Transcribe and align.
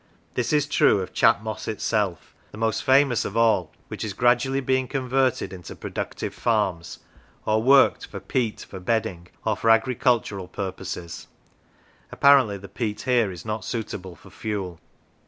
This 0.33 0.51
is 0.51 0.65
true 0.65 0.99
of 1.01 1.13
Chat 1.13 1.43
Moss 1.43 1.67
itself, 1.67 2.33
the 2.51 2.57
most 2.57 2.83
famous 2.83 3.23
of 3.23 3.37
all, 3.37 3.71
which 3.87 4.03
is 4.03 4.13
gradually 4.13 4.59
being 4.59 4.87
converted 4.87 5.53
into 5.53 5.75
productive 5.75 6.33
farms, 6.33 6.97
or 7.45 7.61
worked 7.61 8.07
for 8.07 8.19
peat 8.19 8.65
for 8.67 8.79
bedding 8.79 9.27
or 9.45 9.55
for 9.55 9.69
agricultural 9.69 10.47
pur 10.47 10.71
poses: 10.71 11.27
apparently 12.11 12.57
the 12.57 12.67
peat 12.67 13.01
here 13.01 13.31
is 13.31 13.45
not 13.45 13.63
suitable 13.63 14.15
for 14.15 14.31
fuel. 14.31 14.79